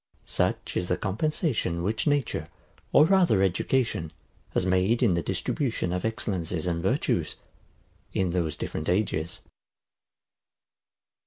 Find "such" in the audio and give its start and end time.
0.25-0.75